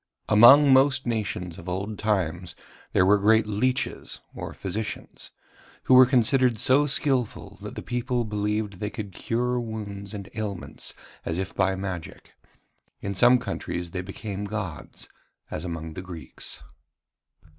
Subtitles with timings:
[0.27, 2.55] Among most nations of old times
[2.91, 5.29] there were great leeches or physicians,
[5.83, 10.95] who were considered so skilful that the people believed they could cure wounds and ailments
[11.23, 12.31] as if by magic.
[13.01, 15.07] In some countries they became gods,
[15.51, 16.63] as among the Greeks.